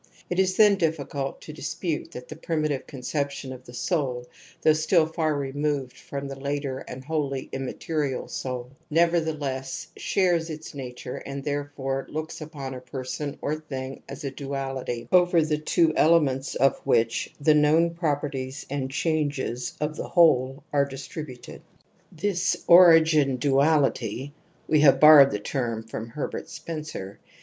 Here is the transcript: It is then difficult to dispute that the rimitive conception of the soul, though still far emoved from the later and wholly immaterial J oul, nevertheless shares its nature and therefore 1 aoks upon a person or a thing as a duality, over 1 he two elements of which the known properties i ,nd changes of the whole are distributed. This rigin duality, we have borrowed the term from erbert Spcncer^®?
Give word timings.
It 0.31 0.39
is 0.39 0.57
then 0.57 0.77
difficult 0.77 1.41
to 1.41 1.53
dispute 1.53 2.09
that 2.13 2.27
the 2.27 2.35
rimitive 2.35 2.87
conception 2.87 3.53
of 3.53 3.65
the 3.65 3.73
soul, 3.75 4.25
though 4.63 4.73
still 4.73 5.05
far 5.05 5.35
emoved 5.45 5.93
from 5.95 6.27
the 6.27 6.39
later 6.39 6.79
and 6.87 7.05
wholly 7.05 7.49
immaterial 7.51 8.25
J 8.27 8.49
oul, 8.49 8.71
nevertheless 8.89 9.89
shares 9.95 10.49
its 10.49 10.73
nature 10.73 11.17
and 11.17 11.43
therefore 11.43 12.07
1 12.11 12.15
aoks 12.25 12.41
upon 12.41 12.73
a 12.73 12.81
person 12.81 13.37
or 13.43 13.51
a 13.51 13.59
thing 13.61 14.01
as 14.09 14.23
a 14.23 14.31
duality, 14.31 15.07
over 15.11 15.37
1 15.37 15.45
he 15.49 15.57
two 15.59 15.93
elements 15.95 16.55
of 16.55 16.79
which 16.79 17.31
the 17.39 17.53
known 17.53 17.91
properties 17.91 18.65
i 18.71 18.73
,nd 18.77 18.89
changes 18.89 19.77
of 19.79 19.95
the 19.97 20.07
whole 20.09 20.63
are 20.73 20.85
distributed. 20.85 21.61
This 22.11 22.57
rigin 22.67 23.37
duality, 23.39 24.33
we 24.67 24.79
have 24.81 24.99
borrowed 24.99 25.29
the 25.29 25.37
term 25.37 25.83
from 25.83 26.13
erbert 26.17 26.47
Spcncer^®? 26.47 27.17